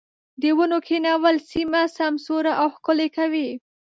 [0.41, 3.49] د ونو کښېنول سيمه سمسوره او ښکلې کوي.